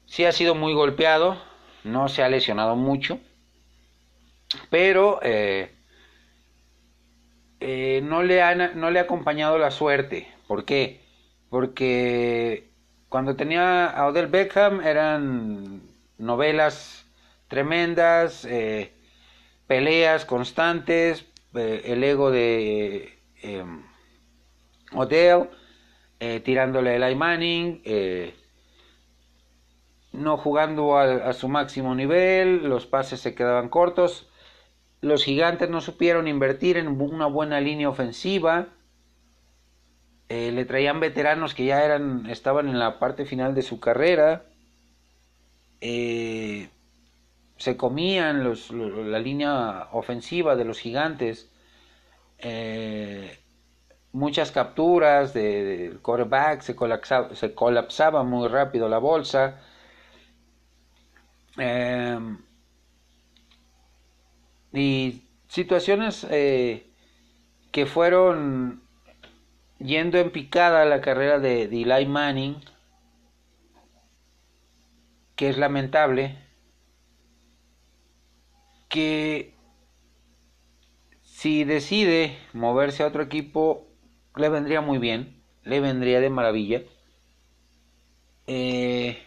[0.06, 1.38] Sí ha sido muy golpeado,
[1.84, 3.20] no se ha lesionado mucho,
[4.70, 5.72] pero eh,
[7.60, 8.42] eh, no, le
[8.76, 10.32] no le ha acompañado la suerte.
[10.48, 11.02] ¿Por qué?
[11.50, 12.72] Porque
[13.10, 17.06] cuando tenía a Odell Beckham eran novelas
[17.48, 18.94] tremendas, eh,
[19.68, 23.14] peleas constantes, el ego de
[24.92, 25.50] Odell,
[26.44, 27.82] tirándole a Eli Manning,
[30.14, 34.30] no jugando a, su máximo nivel, los pases se quedaban cortos,
[35.02, 38.68] los gigantes no supieron invertir en una buena línea ofensiva,
[40.30, 44.46] eh, le traían veteranos que ya eran, estaban en la parte final de su carrera,
[45.86, 46.70] eh,
[47.58, 48.44] se comían
[49.12, 51.52] la línea ofensiva de los gigantes,
[52.40, 53.38] eh,
[54.14, 56.76] muchas capturas del de quarterback, se
[57.36, 59.60] se colapsaba muy rápido la bolsa,
[61.58, 62.40] Em,
[64.74, 66.88] y situaciones eh,
[67.72, 68.82] que fueron
[69.80, 72.56] yendo en picada la carrera de, de Eli Manning,
[75.36, 76.38] que es lamentable,
[78.90, 79.56] que
[81.22, 83.88] si decide moverse a otro equipo,
[84.36, 86.84] le vendría muy bien, le vendría de maravilla.
[88.46, 89.18] Eh,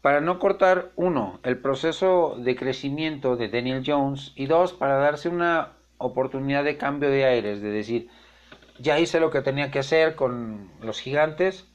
[0.00, 5.28] para no cortar, uno, el proceso de crecimiento de Daniel Jones y dos, para darse
[5.28, 8.08] una oportunidad de cambio de aires, de decir,
[8.78, 11.66] ya hice lo que tenía que hacer con los gigantes,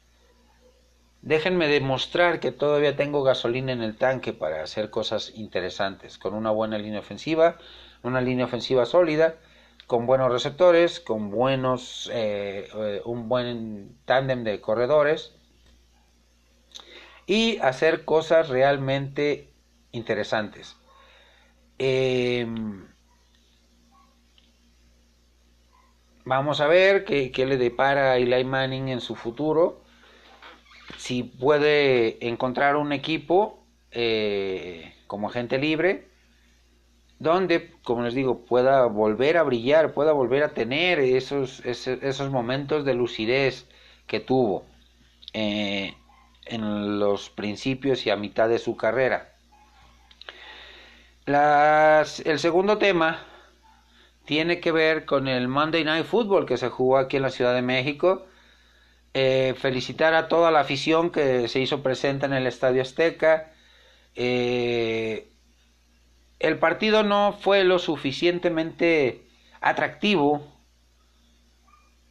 [1.24, 6.52] déjenme demostrar que todavía tengo gasolina en el tanque para hacer cosas interesantes, con una
[6.52, 7.58] buena línea ofensiva,
[8.04, 9.36] una línea ofensiva sólida,
[9.88, 15.34] con buenos receptores, con buenos, eh, eh, un buen tándem de corredores,
[17.26, 19.50] y hacer cosas realmente
[19.94, 20.76] interesantes.
[21.78, 22.86] Em,
[26.26, 29.83] vamos a ver qué, le depara a Eli Manning en su futuro.
[30.97, 36.08] Si puede encontrar un equipo eh, como agente libre,
[37.19, 42.86] donde, como les digo, pueda volver a brillar, pueda volver a tener esos, esos, momentos
[42.86, 43.67] de lucidez
[44.08, 44.65] que tuvo.
[45.34, 45.93] Eh,
[46.45, 49.34] en los principios y a mitad de su carrera.
[51.25, 53.25] el segundo tema
[54.25, 57.53] tiene que ver con el Monday Night Football que se jugó aquí en la Ciudad
[57.53, 58.25] de México.
[59.15, 63.54] Eh, felicitar a toda la afición que se hizo presente en el Estadio Azteca.
[64.15, 65.29] Eh,
[66.40, 69.27] el partido no fue lo suficientemente
[69.62, 70.48] atractivo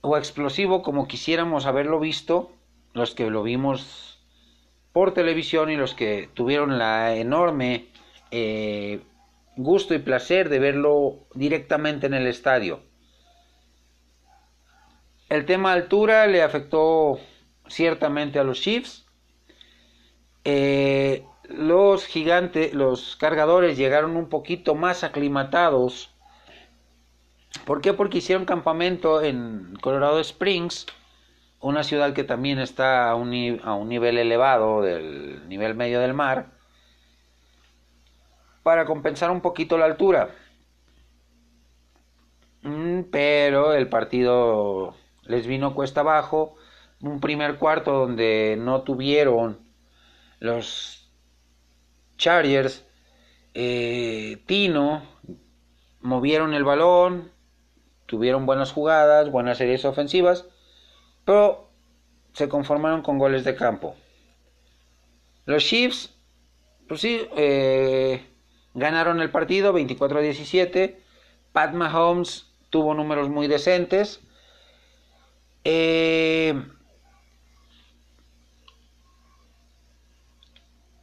[0.01, 2.53] o explosivo como quisiéramos haberlo visto,
[2.93, 4.21] los que lo vimos
[4.93, 7.89] por televisión y los que tuvieron la enorme
[8.31, 9.01] eh,
[9.57, 12.81] gusto y placer de verlo directamente en el estadio.
[15.33, 17.19] El tema altura le afectó
[17.67, 19.07] ciertamente a los Chiefs.
[20.45, 26.15] Eh, los gigantes, los cargadores llegaron un poquito más aclimatados.
[27.65, 27.95] ¿Por qué?
[27.95, 30.85] Porque hicieron campamento en Colorado Springs
[31.61, 36.51] una ciudad que también está a un, nivel elevado del nivel medio del mar,
[38.63, 40.29] para compensar un poquito la altura.
[42.63, 46.57] bien, pero el partido les vino cuesta abajo.
[47.01, 49.59] Un primer cuarto donde no tuvieron
[50.39, 51.11] los
[52.17, 52.85] Chargers,
[53.55, 55.03] eh, Tino,
[56.01, 57.33] movieron el balón,
[58.07, 60.47] tuvieron buenas jugadas, buenas series ofensivas,
[61.25, 61.71] pero
[62.33, 63.97] se conformaron con goles de campo.
[65.45, 66.15] Los Chiefs,
[66.89, 68.25] pues sí, eh,
[68.75, 71.01] ganaron el partido 24 a 17.
[71.53, 74.21] Pat Mahomes tuvo números muy decentes.
[75.65, 76.55] Eh,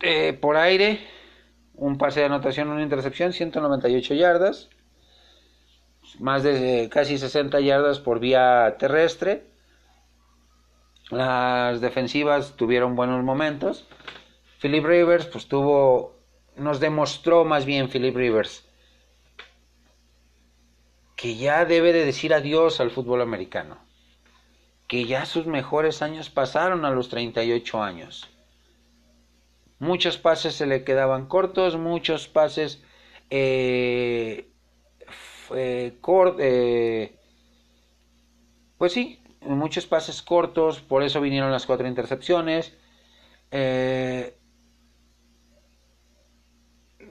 [0.02, 1.00] eh, por aire,
[1.76, 4.70] un pase de anotación, una intercepción, 198 yardas,
[6.20, 9.48] más de casi 60 yardas por vía terrestre.
[11.10, 13.88] Las defensivas tuvieron buenos momentos.
[14.62, 16.16] Philip Rivers, pues tuvo,
[16.56, 18.70] nos demostró más bien Philip Rivers
[21.20, 23.78] que ya debe de decir adiós al fútbol americano,
[24.90, 28.28] que ya sus mejores años pasaron a los 38 años.
[29.80, 32.84] Muchos pases se le quedaban cortos, muchos pases
[33.30, 34.50] eh,
[35.56, 37.18] eh,
[38.78, 42.76] pues sí, muchos pases cortos, por eso vinieron las cuatro intercepciones.
[43.52, 44.36] Eh,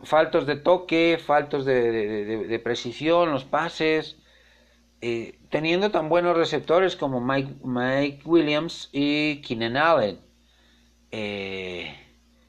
[0.03, 4.17] faltos de toque, faltos de, precisión, los pases,
[5.01, 10.21] eh, teniendo tan buenos receptores como Mike, Mike Williams y Keenan Allen.
[11.13, 11.95] Eh,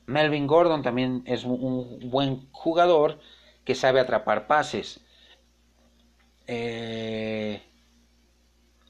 [0.07, 3.19] Melvin Gordon también es un, buen jugador
[3.65, 5.01] que sabe atrapar pases.
[6.47, 7.61] Eh,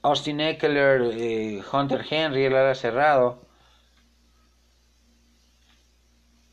[0.01, 3.45] Austin Eckler, Hunter Henry, el ala cerrado.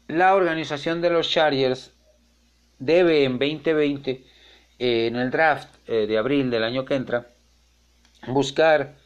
[0.08, 1.92] La organización de los Chargers
[2.78, 4.24] debe en 2020,
[4.78, 7.28] eh, en el draft eh, de abril del año que entra,
[8.26, 8.96] buscar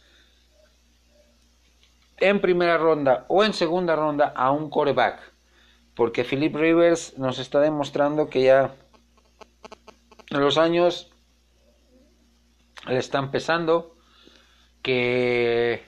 [2.19, 5.21] en primera ronda o en segunda ronda a un coreback.
[5.95, 8.75] Porque Philip Rivers nos está demostrando que ya
[10.31, 11.11] los años
[12.87, 13.97] le están pesando,
[14.83, 15.85] que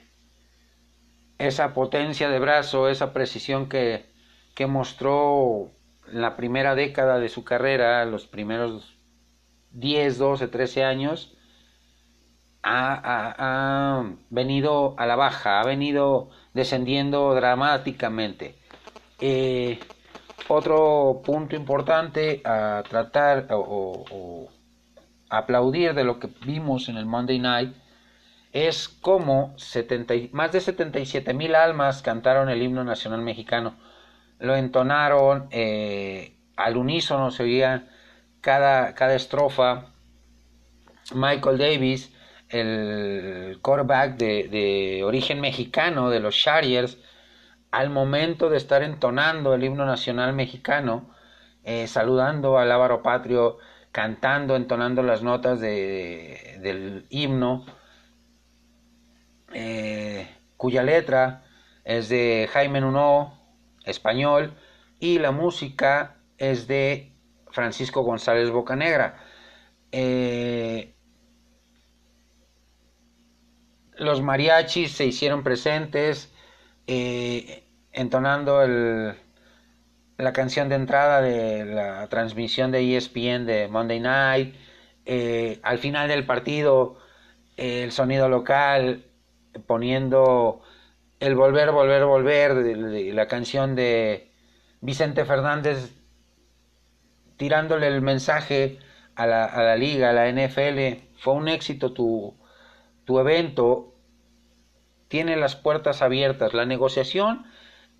[1.38, 4.06] esa potencia de brazo, esa precisión que,
[4.54, 5.70] que mostró
[6.06, 8.96] la primera década de su carrera, los primeros
[9.72, 11.34] 10, 12, 13 años,
[12.62, 18.56] ha, venido a la baja, ha venido descendiendo dramáticamente.
[19.20, 19.80] Eh,
[20.48, 24.48] otro punto importante a tratar o,
[25.30, 27.74] aplaudir de lo que vimos en el Monday Night
[28.52, 33.74] es cómo 70, más de 77 mil almas cantaron el himno nacional mexicano
[34.42, 37.88] lo entonaron eh, al unísono, se oía
[38.42, 39.86] cada, cada estrofa.
[41.14, 42.12] Michael Davis,
[42.50, 46.98] el quarterback de, origen mexicano de los Chargers,
[47.70, 51.14] al momento de estar entonando el himno nacional mexicano,
[51.64, 53.58] eh, saludando al Ávaro Patrio,
[53.92, 57.64] cantando, entonando las notas de, del himno,
[59.54, 61.44] eh, cuya letra
[61.84, 63.38] es de Jaime Nuno,
[63.84, 64.54] español
[65.00, 67.11] y la música es de
[67.52, 69.16] Francisco González Bocanegra.
[69.92, 70.94] Eh,
[73.96, 76.32] los mariachis se hicieron presentes
[76.86, 79.14] eh, entonando el,
[80.18, 84.56] la canción de entrada de la transmisión de ESPN de Monday Night.
[85.04, 86.98] Eh, al final del partido,
[87.56, 89.04] el sonido local
[89.66, 90.62] poniendo
[91.20, 94.30] el Volver, Volver, Volver, de, la canción de
[94.80, 95.94] Vicente Fernández
[97.42, 98.78] tirándole el mensaje
[99.16, 102.36] a la, a la liga, a la NFL, fue un éxito tu,
[103.04, 103.94] tu evento,
[105.08, 106.54] tiene las puertas abiertas.
[106.54, 107.44] La negociación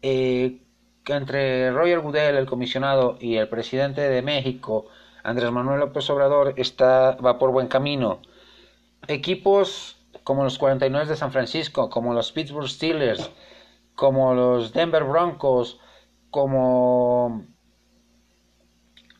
[0.01, 0.63] eh,
[1.07, 4.87] entre Roger Goodell, el comisionado, y el presidente de México,
[5.25, 8.23] Andrés Manuel López Obrador, está, va por buen camino.
[9.09, 13.29] Equipos como los 49 de San Francisco, como los Pittsburgh Steelers,
[13.97, 15.81] como los Denver Broncos,
[16.31, 17.52] como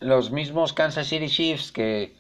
[0.03, 2.17] los mismos Kansas City Chiefs que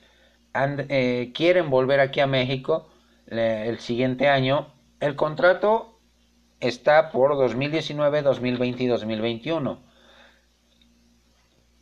[0.55, 2.89] eh, quieren volver aquí a México
[3.27, 5.99] el siguiente año, el contrato
[6.61, 9.81] está por 2019, 2020 y 2021.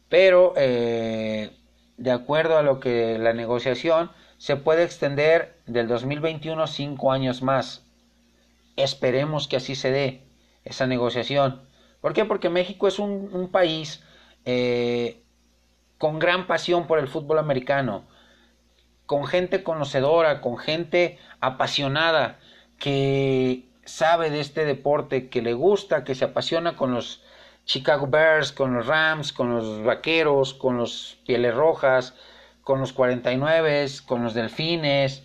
[0.08, 1.50] Pero eh,
[1.96, 7.84] de acuerdo a lo que la negociación se puede extender del 2021 cinco años más.
[8.76, 10.22] Esperemos que así se dé
[10.64, 11.62] esa negociación.
[12.00, 12.24] ¿Por qué?
[12.24, 14.02] Porque México es un, país
[14.46, 15.22] eh,
[16.00, 18.04] con gran pasión por el fútbol americano,
[19.04, 22.38] con gente conocedora, con gente apasionada,
[22.78, 27.22] que sabe de este deporte, que le gusta, que se apasiona con los
[27.66, 32.14] Chicago Bears, con los Rams, con los Vaqueros, con los Pieles Rojas,
[32.62, 35.22] con los 49, con los Delfines,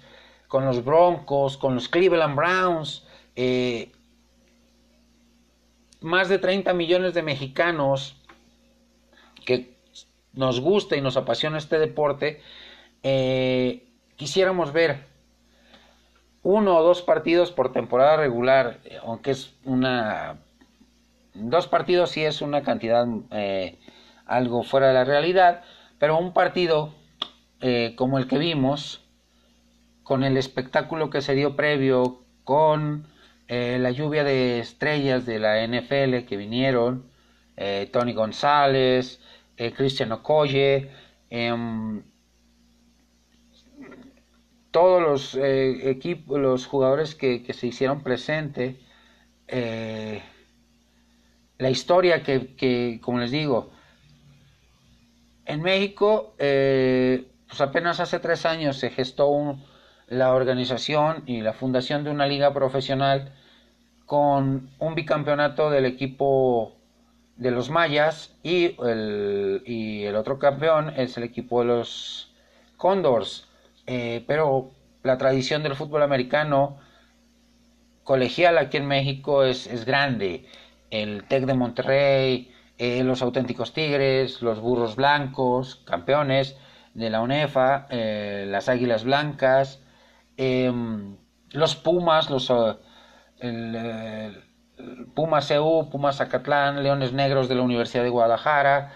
[0.50, 3.08] con los Broncos, con los Cleveland Browns.
[3.38, 3.94] Eh,
[6.02, 8.22] más de 30 millones de mexicanos
[9.46, 9.75] que
[10.36, 12.42] nos gusta y nos apasiona este deporte,
[13.04, 15.16] eh, quisiéramos ver
[16.46, 20.38] uno o dos partidos por temporada regular, aunque es una...
[21.34, 23.80] Dos partidos sí es una cantidad eh,
[24.28, 25.64] algo fuera de la realidad,
[25.98, 26.94] pero un partido
[27.62, 29.04] eh, como el que vimos,
[30.04, 33.08] con el espectáculo que se dio previo, con
[33.48, 37.10] eh, la lluvia de estrellas de la NFL que vinieron,
[37.92, 39.20] Tony González,
[39.58, 40.90] Cristian Okoye,
[41.30, 42.04] em,
[44.76, 48.78] todos los eh, equipos, los jugadores que, se hicieron presente,
[49.48, 50.22] eh,
[51.58, 53.72] la historia que, como les digo,
[55.46, 59.58] en México, eh, pues apenas hace tres años se gestó
[60.08, 63.34] la organización y la fundación de una liga profesional
[64.06, 66.75] con un bicampeonato del equipo
[67.38, 72.34] de los mayas y el, y el otro campeón es el equipo de los
[72.78, 73.48] Condors.
[73.88, 74.72] Eh, pero
[75.04, 76.80] la tradición del fútbol americano
[78.04, 80.48] colegial aquí en México es, grande.
[80.92, 86.58] El TEC de Monterrey, eh, los auténticos Tigres, los Burros Blancos, campeones
[86.94, 89.82] de la UNEFA, eh, las Águilas Blancas,
[90.38, 91.18] em,
[91.52, 92.50] los Pumas, los
[95.14, 98.92] Pumas CU, Pumas Zacatlán, Leones Negros de la Universidad de Guadalajara,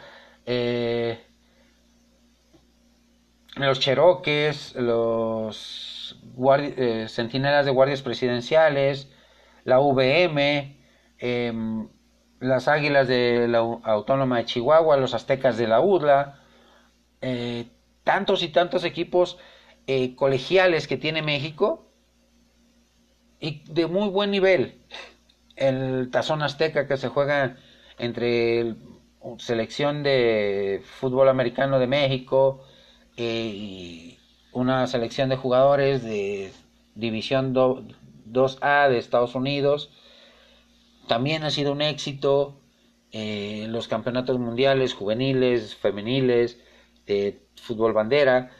[3.55, 6.17] los Cheroques, los
[6.61, 9.11] eh, Centinelas de Guardias Presidenciales,
[9.65, 10.77] la VM,
[11.17, 11.87] em,
[12.39, 16.39] las Águilas de la Autónoma de Chihuahua, los Aztecas de la UDLA,
[17.21, 17.67] eh,
[18.03, 19.37] tantos y tantos equipos
[19.87, 21.91] eh, colegiales que tiene México
[23.39, 24.81] y de muy buen nivel.
[25.59, 27.57] El Tazón Azteca que se juega
[27.97, 28.75] entre
[29.37, 32.63] selección de fútbol americano de México,
[33.17, 34.17] y
[34.51, 36.51] una selección de jugadores de
[36.95, 39.91] División 2A de Estados Unidos.
[41.07, 42.61] También ha sido un éxito
[43.11, 46.59] eh, los campeonatos mundiales juveniles, femeniles,
[47.05, 48.51] de fútbol bandera.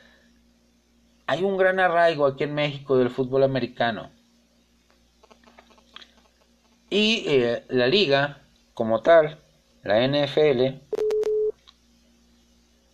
[1.27, 4.11] Hay un gran arraigo aquí en México del fútbol americano.
[6.89, 8.41] Y eh, la liga,
[8.73, 9.37] como tal,
[9.83, 10.79] la NFL,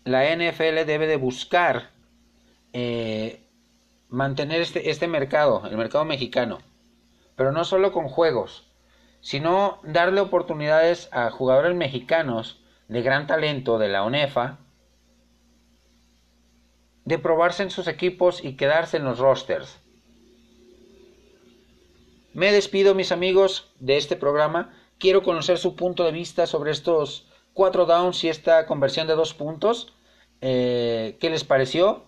[0.04, 1.92] la NFL debe de buscar
[2.74, 3.42] eh,
[4.10, 6.60] mantener este, este mercado, el mercado mexicano,
[7.36, 8.70] pero no solo con juegos,
[9.22, 14.60] sino darle oportunidades a jugadores mexicanos de gran talento de la ONEFA
[17.06, 19.80] de probarse en sus equipos y quedarse en los rosters.
[22.36, 24.74] Me despido mis amigos de este programa.
[25.00, 29.34] Quiero conocer su punto de vista sobre estos cuatro downs y esta conversión de dos
[29.34, 29.94] puntos.
[30.42, 32.04] Eh, ¿Qué les pareció?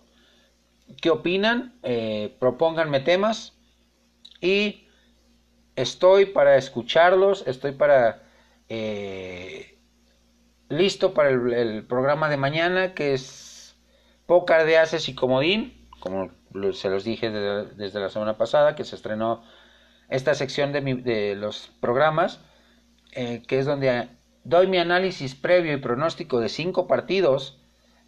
[1.00, 1.78] ¿Qué opinan?
[1.82, 3.54] Eh, propónganme temas.
[4.42, 4.86] Y
[5.76, 8.22] estoy para escucharlos, estoy para...
[8.68, 9.78] Eh,
[10.68, 13.78] listo para el, programa de mañana, que es
[14.26, 16.30] Pócar de Haces y Comodín, como
[16.74, 19.42] se los dije desde, la semana pasada, que se estrenó
[20.08, 22.40] esta sección de, los programas,
[23.12, 24.08] que es donde
[24.44, 27.60] doy mi análisis previo y pronóstico de cinco partidos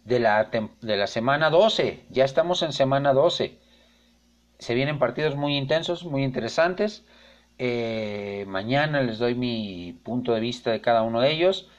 [0.05, 0.49] de la,
[0.81, 2.05] de la semana 12.
[2.09, 3.59] Ya estamos en semana 12.
[4.59, 7.05] Se vienen partidos muy intensos, muy interesantes.
[7.57, 11.69] Eh, mañana les doy mi punto de vista de cada uno de ellos.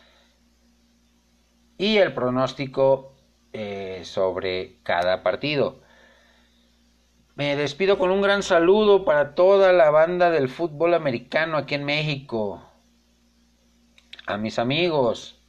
[1.79, 3.15] Y el pronóstico
[3.53, 5.81] eh, sobre cada partido.
[7.35, 11.85] Me despido con un gran saludo para toda la banda del fútbol americano aquí en
[11.85, 12.63] México.
[14.27, 15.41] A mis amigos,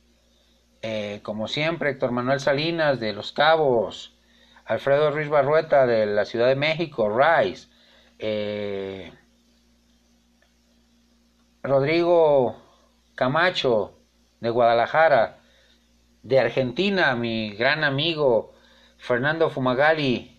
[0.82, 4.18] eh, como siempre, Héctor Manuel Salinas de Los Cabos,
[4.64, 7.68] Alfredo Ruiz Barrueta de la Ciudad de México, Rice,
[8.18, 9.12] eh,
[11.64, 12.56] Rodrigo
[13.16, 14.00] Camacho
[14.40, 15.40] de Guadalajara,
[16.22, 18.54] de Argentina, mi gran amigo
[18.98, 20.33] Fernando Fumagalli,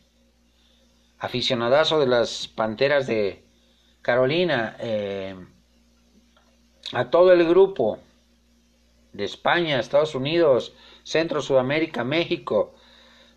[1.25, 3.45] aficionadazo de las Panteras de
[4.03, 5.35] Carolina, eh,
[6.93, 7.99] a todo el grupo,
[9.13, 12.75] de España, Estados Unidos, Centro, Sudamérica, México,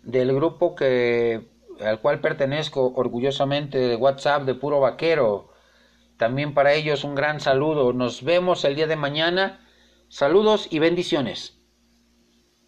[0.02, 1.46] del grupo que
[1.80, 5.52] al cual pertenezco orgullosamente de WhatsApp de Puro Vaquero.
[6.16, 7.92] También para ellos un gran saludo.
[7.92, 9.60] Nos vemos el día de mañana.
[10.08, 11.57] Saludos y bendiciones.